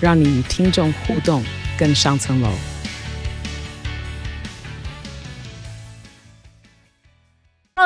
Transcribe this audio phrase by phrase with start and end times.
[0.00, 1.42] 让你与听众互动
[1.76, 2.48] 更上层楼。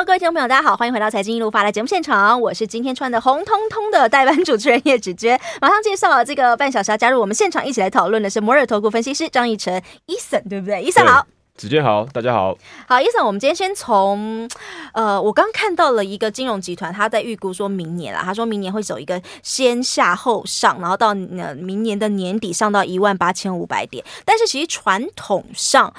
[0.05, 5.39] 各位听众朋友，大家好，欢迎回到财经一路发的节目现场，我是今天穿的红彤彤的代班主持人叶芷娟。
[5.61, 11.25] 马上介绍了这个半小时要加入我们现场一起来讨论的是摩尔投顾分析师张义成，Eason，对不对？Eason 好，
[11.55, 12.57] 子健好，大家好。
[12.87, 14.49] 好，Eason，我们今天先从
[14.93, 25.93] 呃，我刚看到了一个金融集团，他在预估说明年啊，他说明年会走一个先下后上，然后到呃明年的年底上到一万八千五百点，但是其实传统上。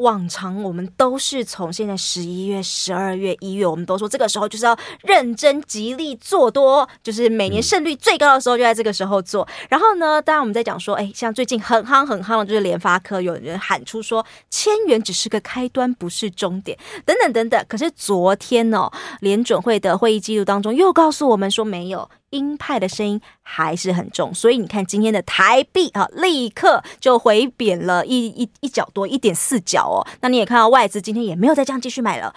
[0.00, 9.46] 往常我们都是从现在十一月、十二月、一月，我们都说这个时候就是要认真、极力做多，就是每年胜率最高的时候就在这个时候做。
[9.68, 17.64] 然后呢，当然我们在讲说，哎，像最近很夯很夯的就是联发科，有人喊出说千元只是个开端，不是终点，等等等等。
[17.68, 18.90] 可是昨天哦，
[19.20, 22.08] 联准会的会议记录当中又告诉我们说没有。
[22.30, 30.06] 鹰派的声音还是很重，所以你看今天的台币啊，立刻就回贬了一一一角多一点四角哦。
[30.20, 32.34] 那你也看到外资今天也没有再这样继续买了。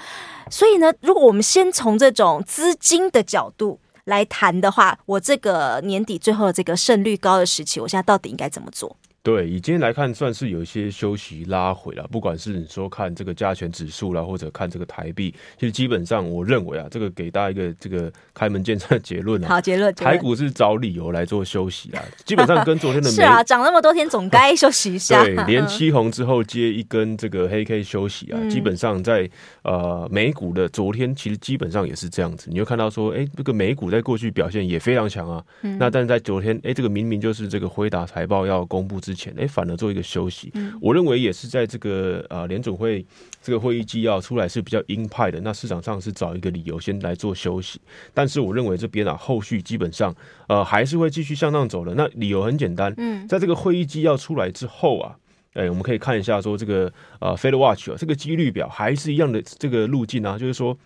[0.50, 8.96] 所以呢，如果我们先从这种资金的角度来谈的话，我这个年底最后的这个胜率高的时期，我现在到底应该怎么做？
[9.24, 12.06] 对，以今天来看，算是有一些休息拉回了。
[12.12, 19.48] 不管是你说看这个加权指数啦，或者看这个台币，其实基本上我认为啊，这个给大家一个这个开门见山的结论啊。
[19.48, 22.04] 好结论，台股是找理由来做休息啦。
[22.26, 25.24] 基本上跟昨天的 是啊，涨那么多天，总该休息一下。
[25.24, 29.30] 对，连七红之后接一根这个黑 K 休息啊，嗯、基本上在
[29.62, 32.50] 呃美股的昨天，其实基本上也是这样子。
[32.52, 35.42] 你会看到说，哎，这个美股在过去表现也非常强啊。
[35.62, 40.52] 嗯、那但是在昨天，哎，这个明明就是这个辉达财报要公布之前，哎，反而做一个休息，
[40.82, 43.06] 我认为也是在这个呃联总会
[43.42, 47.80] 这个会议纪要出来是比较鹰派的，那市场上是找一个理由先来做休息，
[48.14, 50.16] 但是我认为这边啊后续基本上
[50.48, 51.94] 呃还是会继续向上走的。
[51.96, 55.16] 那理由很简单，嗯，在这个会议纪要出来之后啊，
[55.54, 60.78] 哎，我们可以看一下说这个呃 Fed Watch 啊这个几率表还是一样的这个路径啊，就是说。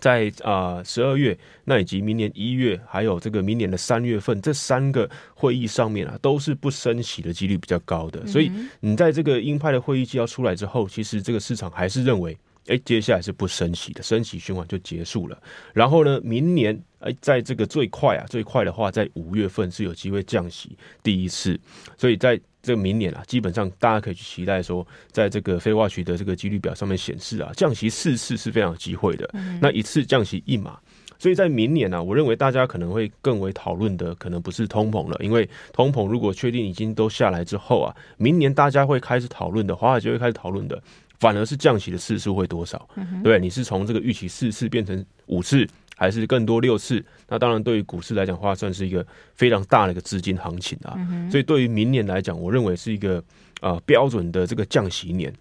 [0.00, 8.26] 在啊十二月，那以及明年一月，还有这个明年的三月份，这三个会议上面啊，都是不升息的几率比较高的。
[8.26, 8.50] 所以
[8.80, 12.36] 你在这个鹰派的会议纪要出来之后，其实这个市场还是认为，
[12.66, 15.40] 哎，接下来是不升息的，升息循环就结束了。
[15.72, 21.58] 然后呢，明年哎，在这个最快啊，最快的话，在五月份是有机会降息第一次。
[21.96, 29.30] 所以在这个明年啊，基本上大家可以去期待说，在这个 FedWatch 的这个几率表上面显示啊，降息四次是非常有机会的。
[29.60, 30.76] 那一次降息一码，
[31.20, 40.82] 所以在明年呢、啊，我认为大家可能会更为讨论的，可能不是通膨了，因为通膨如果确定已经都下来之后啊，明年大家会开始讨论的，华尔街会开始讨论的，
[41.20, 42.88] 反而是降息的次数会多少？
[43.22, 45.64] 对，你是从这个预期四次变成五次。
[45.98, 49.04] 还是更多六次，那当然对于股市来讲的话，算是一个
[49.34, 50.96] 非常大的一个资金行情啊。
[51.28, 53.22] 所以对于明年来讲，我认为是一个
[53.60, 55.34] 呃标准的这个降息年。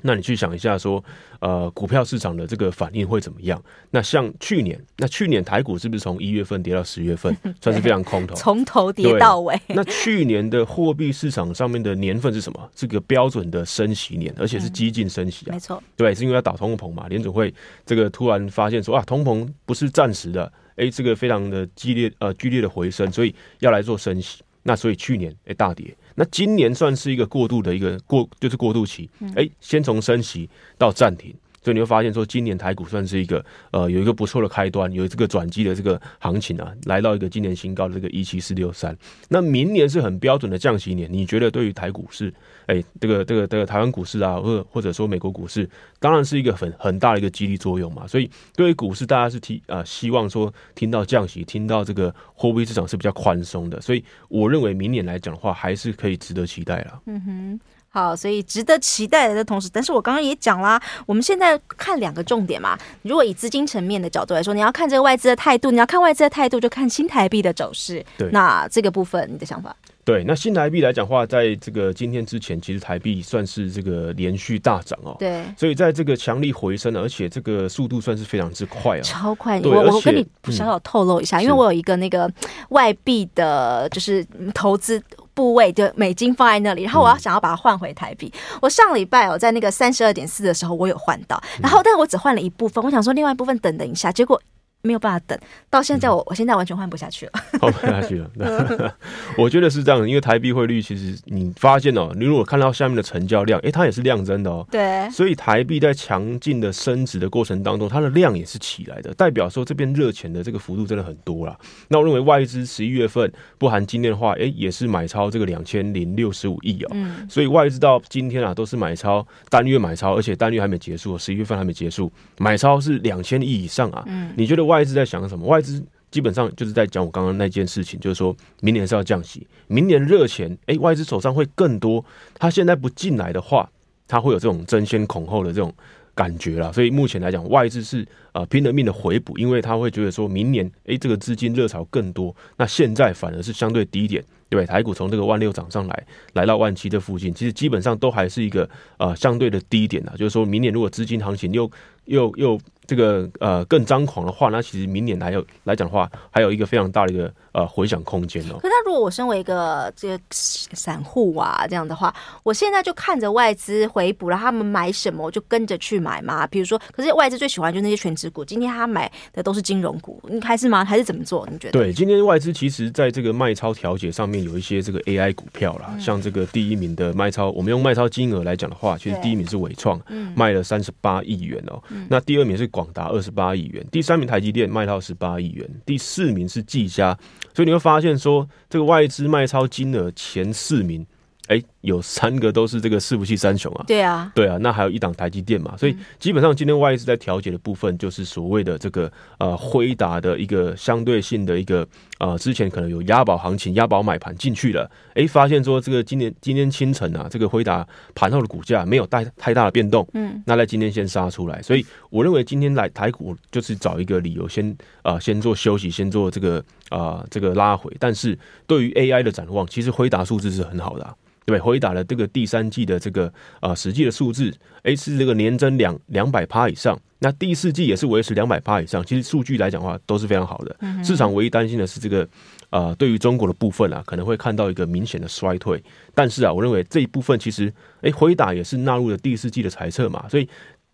[0.00, 1.02] 那你去想一下，说，
[1.38, 3.62] 呃，股票市场的这个反应会怎么样？
[3.90, 9.56] 那像去年，那去年台股是不是从一月份跌到十月份， 算是非常空头，从头跌到尾。
[9.68, 12.70] 那去年的货币市场上面的年份是什么？
[12.74, 15.52] 这个标准的升息年，而且是激进升息啊。
[15.52, 17.06] 没错，对，是因为要打通膨嘛。
[17.08, 17.54] 联准会
[17.86, 24.42] 这个突然发现说啊，通膨不是暂时的，哎，这个非常的激烈呃剧烈的回升，所以要来做升息。
[24.62, 25.94] 那所以去年哎大跌。
[26.14, 29.08] 那今年算是一个过渡的一个过，就是过渡期。
[29.34, 31.34] 哎，先从升息到暂停。
[31.62, 38.96] 所以你会发现说，今年台股算是一个呃有一个不错的开端，有这个转机的这个行情啊，来到一个今年新高的这个一七四六三。
[39.28, 42.32] 那明年是很标准的降息年，你觉得对于台股市，
[42.66, 45.68] 哎，这个这个这个台湾股市啊，或或者说美国股市，
[46.00, 48.06] 当然是一个很很大的一个激励作用嘛。
[48.06, 53.80] 所以对于股市，大家是提啊、希望说听到降息，听到这个货币市场是比较宽松的。
[53.80, 57.02] 所以我认为明年来讲的话，还是可以值得期待了。
[57.06, 57.60] 嗯哼。
[57.94, 62.76] 好，所以值得期待的同时，但是我刚刚也讲啦，我们现在看两个重点嘛。
[63.02, 68.02] 如果以资金层面的角度来说，你要看这个外资的态度，你要看外资的态度，就看新台币的走势。
[68.16, 69.76] 对，那这个部分你的想法？
[70.04, 75.14] 对，那新台币来讲的话，在这个今天之前，其实台币算是这个连续大涨哦。
[75.18, 79.60] 对，所以在这个强力回升，而且这个速度算是非常之快啊，超快。
[79.60, 82.28] 我我跟你小小透露一下，嗯、因为我有一个那个
[82.70, 85.00] 外币的，就是投资。
[85.34, 88.32] 部位的美金放在那里，然后我要想要把它换回台币。
[88.60, 94.40] 我上礼拜我在那个三十二点四的时候，我有换到，然后但是我只换了一部分，我想说另外一部分等等一下，结果。
[94.82, 95.38] 没有办法等
[95.70, 98.28] 到现在我，我、嗯、我现在完全换不下去了，换不下去了。
[99.38, 104.66] 我觉得是这样，因为台币汇率其实你发现哦，你如果看到下面的成交量，诶，它也是量增的哦。
[104.70, 105.08] 对。
[105.10, 111.56] 所以台币在强劲的升值的过程当中，它的量也是起来的，代表说这边热钱的这个幅度真的很多啦。
[111.86, 116.88] 那我认为外资十一月份不含今天的话，诶，也是买超这个两千零六十五亿哦。
[116.92, 117.24] 嗯。
[117.30, 124.02] 所以外资到今天啊，都是买超单月买超，而且单月还没结束，十一月份还没结束，买超是两千亿以上啊。
[124.08, 124.32] 嗯。
[124.36, 124.71] 你觉得？
[124.72, 125.46] 外资在想什么？
[125.46, 132.02] 外资基本上就是在讲我刚刚那件事情，就是说明年是要降息，明年热钱，哎，外资手上会更多。
[132.34, 133.68] 他现在不进来的话，
[134.08, 135.70] 他会有这种争先恐后的这种
[136.14, 136.72] 感觉了。
[136.72, 142.34] 所以目前来讲，外资是呃拼了命的回补，因为他会觉得说明年，哎，这个资金热潮更多。
[142.56, 144.66] 那现在反而是相对低点，对不对？
[144.66, 150.12] 台股从这个万六涨上来，来到万七这附近，其实基本上都还是一个呃相对的低点啊。
[150.16, 151.70] 就是说明年如果资金行情又
[152.06, 152.60] 又又。
[152.86, 158.58] 这个呃更张狂的话，那其实明年还有来讲的话，还有一个非常大的一个呃回响空间哦。
[158.60, 166.46] 可是，如果我身为一个这个散户啊，这样的话，我现在就看着外资回补了，他们买什么我就跟着去买嘛。
[166.46, 170.84] 比如说，可是外资最喜欢就是那些全值股，今天他买的都是金融股，你还是吗？
[170.84, 171.48] 还是怎么做？
[171.50, 171.72] 你觉得？
[171.72, 180.00] 对，今天外资其实在这个卖超调节上面有一些这个 AI 股票啦，嗯、像这个第一名的卖超，我们用卖超金额来讲的话，其实第一名是伟创，
[180.34, 181.82] 卖了三十八亿元哦。
[181.90, 187.16] 嗯、那第二名是广达二十八亿元，第三名台积电卖到十八亿元，第四名是技嘉，
[187.54, 191.06] 所以你会发现说，这个外资卖超金额前四名。
[191.48, 193.84] 哎，有三个都是这个伺服器三雄啊！
[193.86, 201.86] 对啊，对啊，那还有一档台积电嘛，所以基本上今天外资在调节的部分，就是所谓的这个呃辉达的一个相对性的一个
[202.18, 214.70] 呃之前可能有押宝行情、押宝买盘进去了，哎，发现说这个今年今天清晨啊，这个辉达盘后的股价没有带太大的变动，嗯，那在今天先杀出来，所以我认为今天来台股就是找一个理由先
[215.02, 221.14] 啊、呃、先做休息，先做这个啊、呃、这个拉回，但是对于 AI 的展望，其实辉达数字是很好的、啊。
[221.44, 224.52] 对，辉达的这个第三季的这个啊实际的数字，
[224.84, 230.76] 诶是这个年增两两百趴以上，那第四季也是维持两百趴以上，其实数据来讲的话都是非常好的。
[231.02, 232.26] 市场唯一担心的是这个
[232.70, 235.82] 啊，对于中国的部分啊，可能会看到一个明显的衰退。
[236.14, 237.72] 但是啊，我认为这一部分其实，
[238.02, 240.48] 诶辉达也是纳入了第四季的财测嘛，所以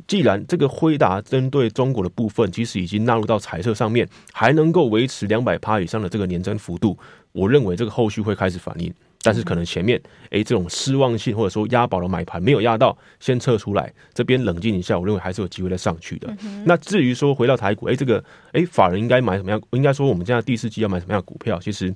[0.07, 6.97] 既然这个辉达针对中国的部分，其实已经纳入到财测上面，还能够维持两百趴以上的这个年增幅度，
[7.33, 8.93] 我认为这个后续会开始反应。
[9.21, 10.01] 但是可能前面
[10.31, 16.33] 诶这种失望性或者说押宝的买盘没有压到，先撤出来，这边冷静一下，我认为还是有机会再上去的。
[16.65, 18.23] 那至于说回到台股，诶这个
[18.53, 19.61] 诶法人应该买什么样？
[19.73, 21.59] 应该说我们现在第四季要买什么样的股票？
[21.59, 21.93] 其实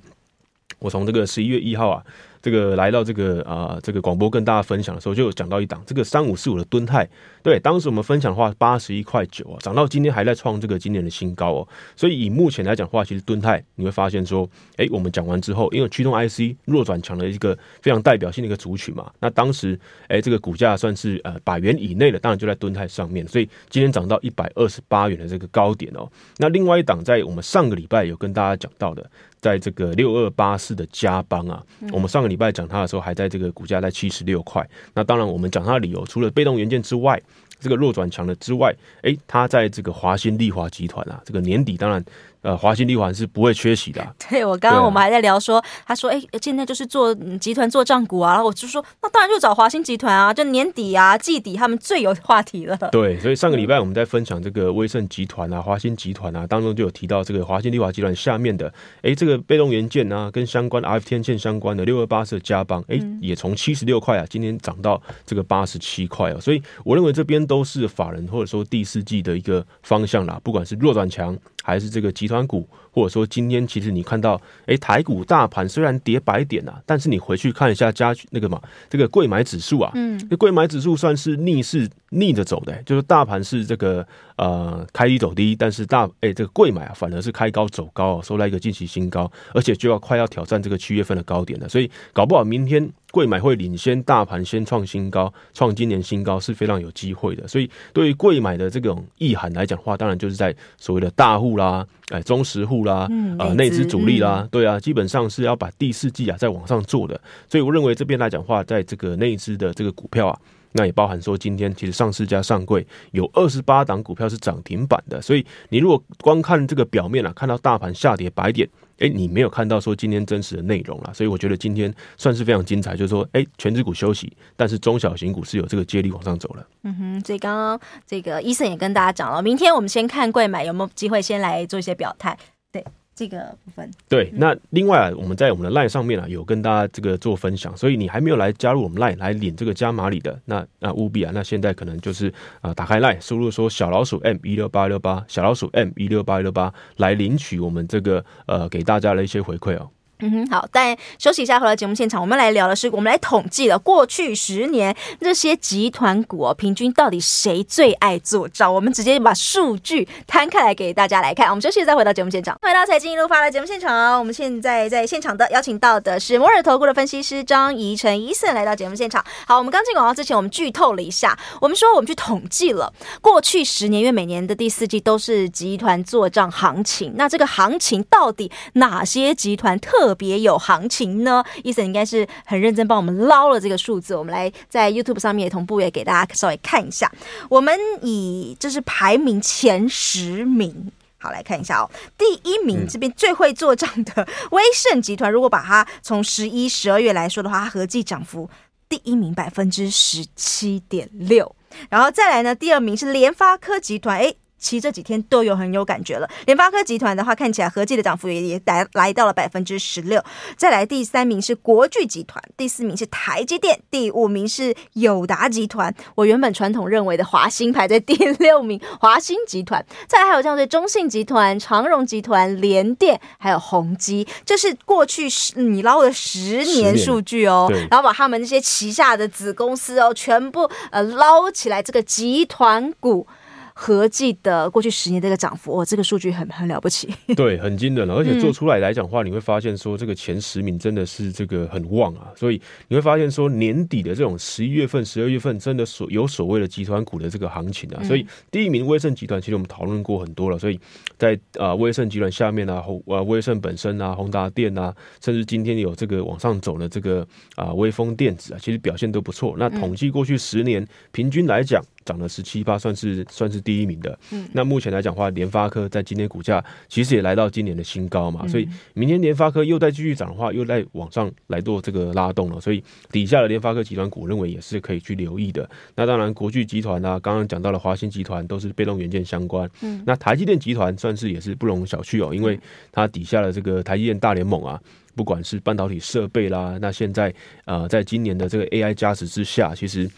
[0.82, 2.04] 我从这个十一月一号啊。
[2.42, 7.08] 这个来到这个啊、呃，这个广播跟大家分享的时候，就有讲到一档这个三五四五的敦泰，
[7.40, 11.68] 对，当时我们分享的话八十一块九啊，涨到今天还在创这个今年的新高哦。
[11.94, 26.10] 所以以目前来讲的话，其实敦泰你会发现说，哎，我们讲完之后，因为驱动 IC 弱转强的一个非常代表性的一个族群嘛，那当时哎这个股价算是呃百元以内的，当然就在敦泰上面，所以今天涨到一百二十八元的这个高点哦。
[26.38, 29.08] 那另外一档在我们上个礼拜有跟大家讲到的。
[29.42, 31.62] 在这个六二八四的加邦啊，
[31.92, 34.66] 我们上个礼拜讲它的时候，还在这个股价在七十六块。
[34.94, 37.20] 那当然，我们讲它的理由，除了被动元件之外，
[37.58, 42.02] 这个弱转强的之外，诶，它在这个华新丽华集团啊，这个年底当然。
[42.42, 44.12] 呃，华新丽华是不会缺席的、啊。
[44.28, 52.76] 对，我刚刚我们还在聊说，啊、他说，哎、欸，现在就是做集团做账股啊，然后我就说，那当然就找华新集团啊，就年底啊、季底他们最有话题了。
[52.90, 71.38] 对，所以上个礼拜我们在分享这个威盛集团啊、华新集团啊当中，就有提到这个华新丽华集团下面的，哎、欸，这个被动元件啊，跟相关的 RF 天线相关的六二八四的嘉邦，哎、欸，也从七十六块啊，今天涨到这个八十七块啊，所以我认为这边都是法人或者说第四季的一个方向啦，不管是弱转强。
[71.62, 92.90] 还是这个集团股，或者说今天其实你看到，哎，台股大盘虽然跌百点啊，但是你回去看一下加那个嘛，这个柜买指数啊，嗯，这柜买指数算是逆势逆着走的，就是大盘是这个呃开低走低，但是大哎这个柜买啊反而是开高走高，收来一个近期新高，而且就要快要挑战这个七月份的高点了，所以搞不好明天。
[93.12, 97.46] 柜买会领先大盘先创新高，创今年新高是非常有机会的。
[97.46, 107.20] 所以对于贵买的这种意涵来讲的话，当然就是在所谓的大户啦，哎，中实户啦，嗯、呃，内资主力啦，嗯、对啊，基本上是要把第四季啊再往上做的。
[107.48, 110.38] 所以我认为这边来讲的话，在这个内资的这个股票啊，
[110.72, 115.20] 那也包含说今天其实上市加上柜有二十八档股票是涨停板的。
[115.20, 118.66] 所以你如果光看这个表面啊，看到大盘下跌百点。
[119.02, 126.64] 哎，你没有看到说今天真实的内容了，所以我觉得今天算是非常精彩，就是说，哎，全指股休息，但是中小型股是有这个接力往上走了。
[126.84, 132.38] 嗯哼，所以刚刚这个医生也跟大家讲了，明天我们先看贵买有没有机会先来做一些表态。
[132.70, 132.84] 对。
[133.14, 142.28] 这个部分对，那另外啊，我们在我们的 line 上面啊，有跟大家这个做分享，所以你还没有来加入我们 line 来领这个加码礼的，那那务必啊，那现在可能就是
[142.60, 149.88] 啊、呃，打开 line，输入说小老鼠 m 一六八六八，小老鼠 m 一六八六八来领取我们这个呃给大家的一些回馈哦。
[150.24, 158.72] 嗯哼，好，但休息一下，回到节目现场，我们来聊的是，我们来统计了过去十年这些集团股哦，平均到底谁最爱做账？
[158.72, 161.48] 我们直接把数据摊开来给大家来看。
[161.48, 169.24] 我们休息再回到节目现场，回到财经一路发的节目现场，我们现在在现场的邀请到的是摩尔投顾的分析师张怡晨伊森来到节目现场。
[169.48, 180.11] 好，我们刚进广告之前，我们剧透了一下，我们说我们去统计了过去十年，因为每年的第四季都是集团做账行情，那这个行情到底哪些集团特？
[180.12, 184.14] 特别有行情呢，Eason 应该是很认真帮我们捞了这个数字。
[184.14, 187.10] 我们来在 YouTube 上面也同步也给大家稍微看一下。
[187.48, 191.90] 我们以就是排名前十名，好来看一下哦。
[192.18, 198.50] 第一名这边最会做账的威盛集团，如果把它从十一、十二月来说的话，它合计涨幅
[198.90, 201.56] 第一名百分之十七点六。
[201.88, 204.36] 然后再来呢，第二名是联发科集团，诶。
[204.62, 206.30] 其实这几天都有很有感觉了。
[206.46, 210.22] 联发科集团的话，看起来合计的涨幅也也来来到了百分之十六。
[210.56, 215.92] 再来第三名是国巨集团，第四名是台积电，第五名是友达集团。
[216.14, 219.84] 我原本传统认为的华兴排在第六名，华兴集团。
[220.06, 227.68] 再来还有像是中信集团、长荣集团、联电，还有宏基，这是过去十你捞的十年数据哦。
[227.90, 233.26] 然后把他们那些旗下的子公司哦，全部呃捞起来，这个集团股。
[233.74, 238.14] 合计的过去十年这个涨幅，哦，这个数据很很了不起， 对，很惊人了。
[238.14, 242.28] 而且做出来来讲的话，你会发现说这个前十名真的是这个很旺啊。
[242.36, 248.02] 所以你会发现说年底的这种十一月份、十二月份，真的所有所谓的集团股的这个行情啊。
[248.04, 250.58] 所以第一名威盛集团，其实我们讨论过很多了。
[250.58, 250.78] 所以
[251.16, 257.26] 在啊威盛集团下面啊，宏啊威盛本身啊，宏达电啊，甚至今天有这个往上走的这个
[257.56, 259.54] 啊威风电子啊，其实表现都不错。
[259.58, 261.82] 那统计过去十年平均来讲。
[262.04, 264.18] 涨了十七八，算是算是第一名的。
[264.30, 272.60] 嗯，那目前来讲的话，联发科在今天股价其实也来到今年的新高嘛，所以明天联发科又再继续涨的话，又在往上来做这个拉动了。
[272.60, 275.68] 所以底下的联发科集团股，认为也是可以去留意的。
[275.94, 279.68] 那当然，国巨集团啊，刚刚讲到了华新集团，都是被动元件相关。
[279.80, 282.58] 嗯，那台积电集团算是也是不容小觑哦，因为
[282.90, 284.80] 它底下的这个台积电大联盟啊，
[285.14, 287.32] 不管是半导体设备啦，那现在
[287.64, 290.10] 呃，在今年的这个 AI 加持之下，其实。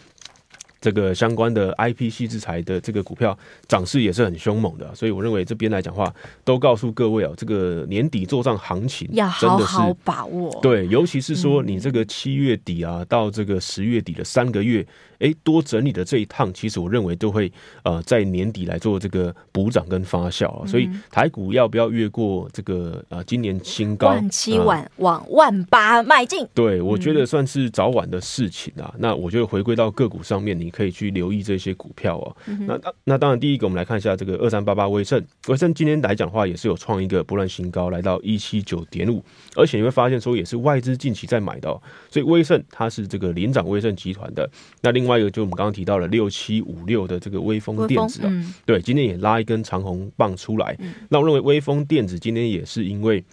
[0.85, 3.35] 这个相关的 IP 矽智财的这个股票
[3.67, 6.13] 涨势也是很凶猛的，所以我认为这边来讲话，
[6.43, 10.55] 都告诉各位哦，这个年底做账行情要好好把握。
[10.61, 14.85] 对，尤其是说你这个七月底啊，到这个十月底的三个月。
[15.19, 17.49] 哎，多整理的这一趟，其实我认为都会
[17.83, 26.45] 呃在年底来做这个补涨跟发酵啊，所以台股要不要越过这个呃今年新高万七万往万八迈进？
[26.53, 28.93] 对，我觉得算是早晚的事情啊。
[28.97, 32.35] 那我觉得回归到个股上面，你可以去留意这些股票哦。
[32.67, 39.23] 那那那当然，第一个我们来看一下这个二三八八威盛，威盛今天来讲的话，也是有创一个波段新高，来到一七九点五，
[39.55, 44.49] 而且你会发现说也是外资近期在买的哦，所以威盛它是这个领涨威盛集团的。
[44.81, 48.31] 那另外一个就我们刚刚提到了六七五六的这个威风电子啊，
[48.65, 50.77] 对，今天也拉一根长红棒出来。
[51.09, 53.23] 那我认为威风电子今天也是因为。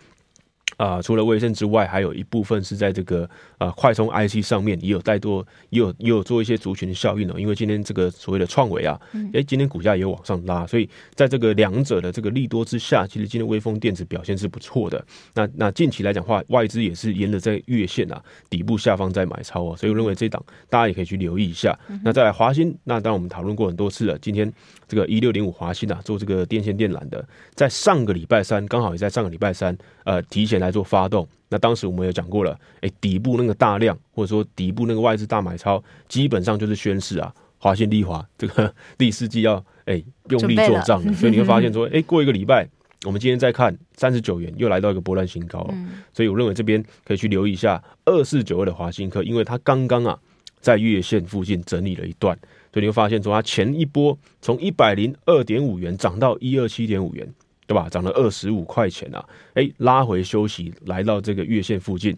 [0.77, 7.35] 啊、呃，除了威盛之外，还有一部分是在这个呃快充 IC 上面也有带多，也有也有做一些族群效应哦。
[7.39, 15.05] 因为今天这个所谓的创维啊，哎、嗯，今天股价也有往上拉，所以在这个两者的这个利多之下，其实今天微风电子表现是不错的。
[15.35, 21.79] 那那近期来讲的话，外资也是沿着在月线啊底部下方在买超哦，所以我认为这档大家也可以去留意一下。
[21.89, 24.51] 嗯、那再来华新，那当然我们讨论过很多次了，今天
[24.89, 42.69] 这个一六零五华新啊，做这个电线电缆的，在上个礼拜三刚好也在上个礼拜三呃提前来做发动，那当时我们也讲过了，哎，底部那个大量或者说底部那个外资大买超，基本上就是宣示啊，华信利华这个 第四季要哎用力做账，所以你会发现说， 哎，过一个礼拜，
[43.05, 45.75] 我们今天再看三十九元又来到一个波段新高了，
[46.13, 50.19] 所以我认为这边可以去留意一下二四九二的华新科，因为它刚刚啊
[50.61, 52.39] 在月线附近整理了一段，
[52.73, 57.29] 所以你会发现说它前一波从一百零二点五元涨到一二七点五元。
[57.73, 57.89] 对吧？
[57.89, 59.25] 涨了二十五块钱啊！
[59.55, 62.15] 哎，拉回休息，来到这个月线附近，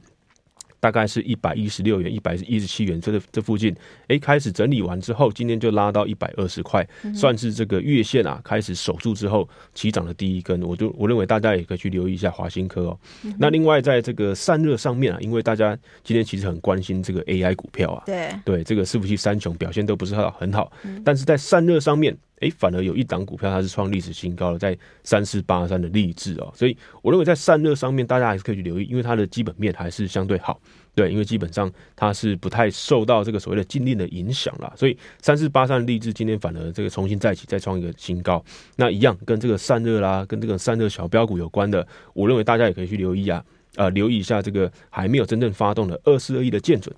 [0.80, 3.72] 大概是一百一十六元、一百一十七元这这附近，
[4.08, 6.84] 哎，开始整理完之后，今天就拉到一百二十块，
[7.14, 10.60] 算是这个月线啊开始守住之后起涨的第一根。
[10.64, 12.98] 我就我认为大家也可以去留意一下华新科哦。
[13.38, 20.72] 那另外在这个散热上面啊，因为大家今天其实很关心这个 AI 股票啊，对对，这个伺服器三雄表现都不是很好，
[21.04, 22.16] 但是在散热上面。
[22.44, 30.60] 哎，反而有一档股票它是创历史新高的，在三四八三的力致哦，所以我认为在散热上面，大家还是可以去留意，因为它的基本面还是相对好，
[30.94, 38.44] 对，因为基本上它是不太受到这个所谓的禁令的影响啦，所以三四八三的力致今天反而这个重新再起，再创一个新高，
[38.76, 43.42] 那一样跟这个散热啦，跟这个散热小标股有关的，我认为大家也可以去留意啊，
[43.76, 46.94] 呃，留意一下这个还没有真正发动的二四二一的建准。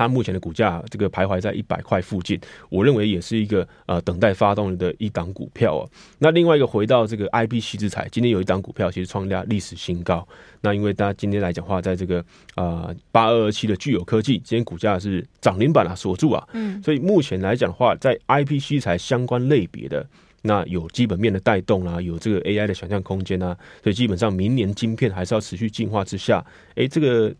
[0.00, 2.40] 它目前的股价这个徘徊在一百块附近，
[2.70, 5.86] 我认为也是一个呃等待发动的一档股票哦。
[6.18, 10.26] 那另外一个回到这个 IPC 之材，今天有一档股票其实创下历史新高。
[10.62, 12.24] 那因为大家今天来讲话，在这个
[12.56, 20.08] 呃八二二七的具有科技，今天股价是涨停板啊锁住啊，嗯，所以目前来讲的话，在 IPC 材相关类别的
[20.40, 26.42] 那有基本面的带动啊，有这个 AI 的想象空间啊，所以基本上明年晶片还是要持续进化之下，
[26.76, 27.34] 诶，这个。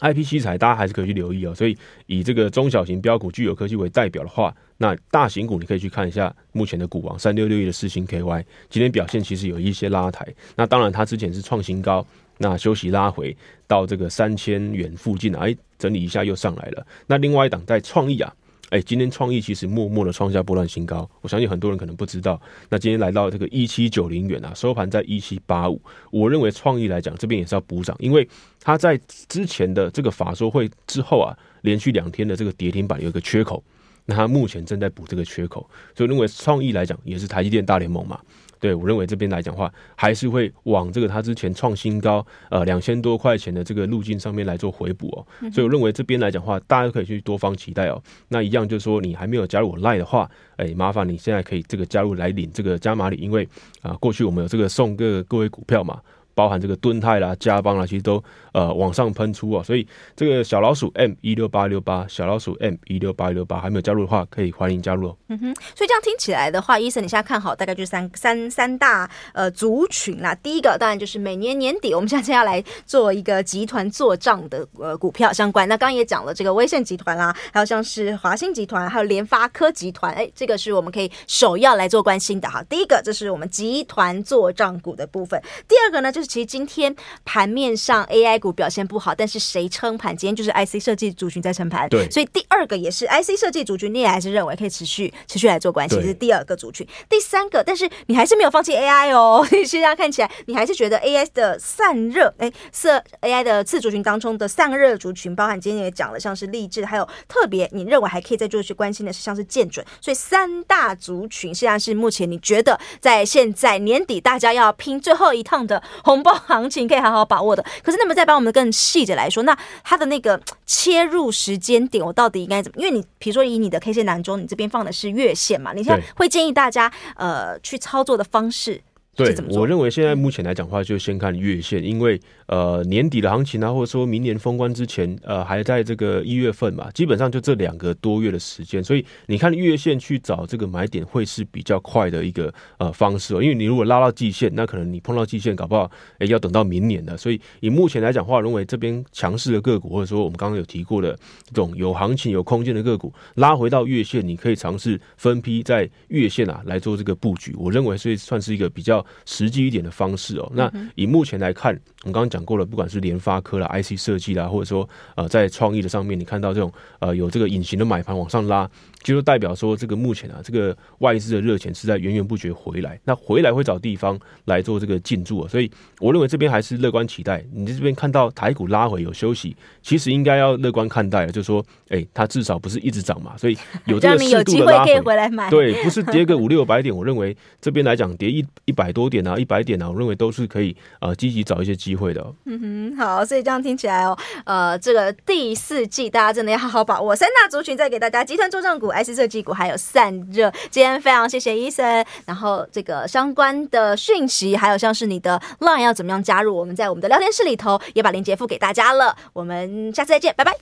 [0.00, 12.04] IPC 材大家还是可以去留意哦，所以以这个中小型标股聚友科技为代表的话，那大型股你可以去看一下目前的股王三六六一的四星 KY，今天表现其实有一些拉抬，那当然它之前是创新高，
[12.38, 16.86] 那休息拉回到这个三千元附近哎，整理一下又上来了。
[17.06, 18.34] 那另外一档在创意啊。
[18.72, 22.40] 哎，今天创意其实默默的创下波段新高，我相信很多人可能不知道。
[22.70, 25.78] 那今天来到这个一七九零元啊，收盘在一七八五。
[26.10, 28.26] 我认为创意来讲，这边也是要补涨，因为
[28.62, 28.98] 它在
[29.28, 33.62] 之前的这个法说会之后啊，连续两天的这个跌停板有一个缺口，
[34.06, 38.18] 那它目前正在补这个缺口，所以认为创意来讲也是台积电大联盟嘛。
[38.62, 45.50] 对，我认为这边来讲话，还是会往这个他之前创新高，呃，两千多块钱的这个路径上面来做回补哦。
[45.50, 48.00] 所以我认为这边来讲话，大家可以去多方期待哦。
[48.28, 53.42] 那一样就是说，你还没有加入我 Line 的话，哎，麻烦你现在可以这个加入来领这个加码礼，因为
[53.80, 56.00] 啊、呃，过去我们有这个送各各位股票嘛。
[56.34, 58.16] 包含这个敦泰啦、加邦啦，其实都
[58.52, 65.16] 呃往上喷出啊，所以这个小老鼠 M 一六八六八，小老鼠 M 一六八六八还没有加入的话，可以欢迎加入哦。
[65.28, 70.34] 嗯哼，所以这样听起来的话，医生你现在看好大概就是三三三大呃族群啦。
[70.42, 75.68] 第一个当然就是每年年底，我们现在要来做一个集团做账的呃股票相关。
[75.68, 82.62] 那刚刚也讲了这个威信集团啦，还有像是华兴集团，还有联发科集团，哎，这个是我们可以首要来做关心的哈。
[82.64, 86.32] 第一个这是我们集团做账股的部分，第二个呢就是。
[86.32, 90.14] 其实今天盘面上 AI 股表现不好，但是谁撑盘？
[90.16, 91.88] 今天就是 IC 设计族群在撑盘。
[91.88, 96.84] 对，所以第二个也是 IC 设计族群，你也还是认为可以持续持续来做关系，这是第二个族群。
[97.08, 99.46] 第三个，但是你还是没有放弃 AI 哦。
[99.64, 102.88] 现在看起来，你还是觉得 AI 的散热，哎，是
[103.20, 109.86] AI 的次族群当中的散热族群，包含今天也讲了，像是励志，还有特别你认为还可以再做去关心的是像是建准。
[110.00, 115.80] 所以三大族群，实际上是目前你觉得在现在年底大家要拼最后一趟的。
[116.04, 122.80] 红包行情可以好好把握的，可是那么再帮我们更细的来说，那它的那个 切入时间点，我到底应该怎么？
[122.80, 128.80] 因为你比如说以你的 K 线当中，你这边放的是月线嘛，你现在会建议大家呃去操作的方式。
[129.14, 132.18] 对，我认为现在目前来讲的话，就先看月线，因为
[132.52, 159.04] 呃年底的行情啊，或者说明年封关之前，呃还在这个一月份嘛，基本上就这两个多月的时间，所以你看月线去找这个买点会是比较快的一个呃方式哦，因为你如果拉到季线，那可能你碰到季线搞不好诶要等到明年的，所以以目前来讲的话，认为这边强势的个股，或者说我们刚刚有提过的这种有行情有空间的个股，拉回到月线，你可以尝试分批在月线啊来做这个布局，我认为所以算是一个比较。
[159.24, 168.68] 实际一点的方式哦，那以目前来看，我们刚刚讲过了，不管是联发科啦、IC 设计啦，或者说呃在创意的上面，你看到这种呃有这个隐形的买盘往上拉。
[169.02, 177.44] 就代表说，这个目前啊，这个外资的热钱是在源源不绝回来，那回来会找地方来做这个进驻啊，所以我认为这边还是乐观期待。
[177.52, 192.24] 你在这边看到台股拉回有休息，其实应该要乐观看待了，就是说，哎，它至少不是一直涨嘛，所以 有这个适度的拉回，回来买，对，不是跌个五六百点，我认为这边来讲跌一一百多点啊，一百点啊，我认为都是可以呃积极找一些机会的。
[192.44, 198.91] 嗯哼，好，所以这样听起来哦，呃，这个第四季大家真的要好好把握三大族群，再给大家集团作战股。
[198.92, 210.52] IC 设计股还有散热，今天非常谢谢医生然后这个相关的讯息，还有像是你的 Line 要怎么样加入，我们在我们的聊天室里头也把链接附给大家了，我们下次再见，拜拜。